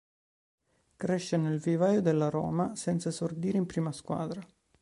Cresce 0.95 1.37
nel 1.37 1.59
vivaio 1.59 2.01
della 2.01 2.29
Roma 2.31 2.75
senza 2.75 3.09
esordire 3.09 3.59
in 3.59 3.67
prima 3.67 3.91
squadra. 3.91 4.41